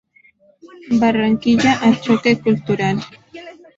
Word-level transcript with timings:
Barranquilla, 0.99 1.73
al 1.81 2.01
choque 2.01 2.39
cultural. 2.39 2.99